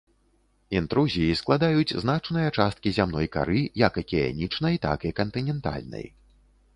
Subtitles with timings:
[0.77, 6.05] Інтрузіі складаюць значныя часткі зямной кары, як акіянічнай, так і кантынентальнай.